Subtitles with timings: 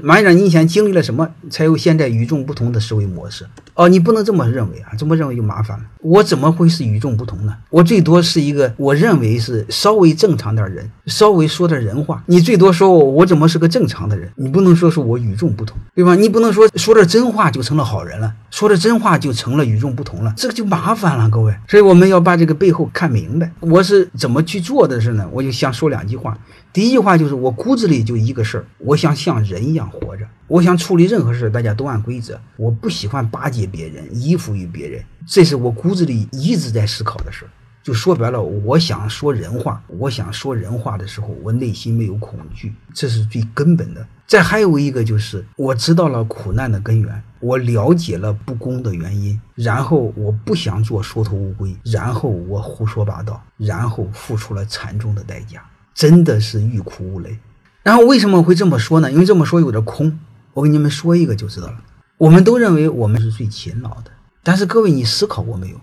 [0.00, 3.46] 马院长，你以前经历了什么，才有现在与众不同的思维模式？
[3.74, 5.84] 哦，你不能这么认为啊，这么认为就麻烦了。
[6.00, 7.54] 我怎么会是与众不同呢？
[7.68, 12.24] 我最多是一个我认为是稍微正常点人，稍微说点人话。
[12.24, 14.32] 你最多说我，我怎么是个正常的人？
[14.36, 16.14] 你不能说是我与众不同，对吧？
[16.14, 21.56] 你不能说说点真话就成了好人了，说的真话就成了与众不同了，这个就麻烦了，各位。
[21.66, 23.50] 所以我们要把这个背后看明白。
[23.60, 25.26] 我是怎么去做的是呢？
[25.32, 26.36] 我就想说两句话。
[26.70, 30.26] 第一句话就是我骨子里就一个事儿，我想像人一样活着。
[30.48, 32.38] 我想处理任何事，大家都按规则。
[32.58, 37.48] 我不喜欢巴结别人，依附于别人，这是我骨子里一直在思考的事儿。
[37.82, 44.06] 就说白了，我想说人话，我想说人话的时候，我内心没有恐惧，这是最根本的。
[44.26, 55.60] 再还有一个就是，我知道了苦难的根源，我了解了不公的原因，然后我不想做缩头乌龟，然后我胡说八道，然后付出了惨重的代价。
[55.92, 57.36] 真的是欲哭无泪，
[57.82, 59.10] 然后为什么会这么说呢？
[59.10, 60.18] 因为这么说有点空。
[60.54, 61.82] 我给你们说一个就知道了。
[62.16, 64.12] 我们都认为我们是最勤劳的，
[64.44, 65.80] 但是各位，你思考过没有？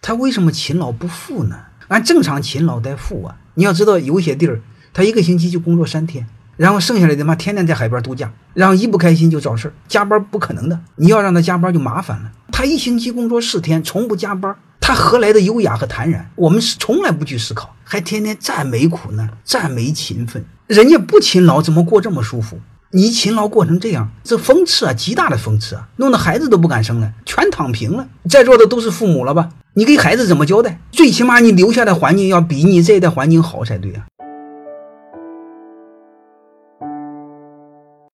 [0.00, 1.56] 他为什么勤劳不富呢？
[1.88, 3.36] 按正常勤劳得富啊！
[3.54, 4.60] 你要知道，有些地儿
[4.94, 6.26] 他一个星期就工作三天，
[6.62, 10.78] 然后剩下来的妈，天天在海边度假，然后一不开心就找事儿，加班不可能的。
[10.94, 12.30] 你要让他加班就麻烦了。
[12.52, 14.54] 他一星期工作四天，从不加班。
[14.80, 16.30] 他何来的优雅和坦然？
[16.36, 20.44] 我们是从来不去思考，还天天赞美苦难，赞美勤奋。
[20.68, 22.60] 人家不勤劳，怎么过这么舒服？
[22.92, 25.88] 你勤劳过成这样，这讽刺啊，极大的讽刺啊！
[25.96, 28.06] 弄得孩子都不敢生了，全躺平了。
[28.30, 29.48] 在座的都是父母了吧？
[29.74, 30.78] 你给孩子怎么交代？
[30.92, 34.04] 最起码你留下的环境要比你这一代环境好才对啊！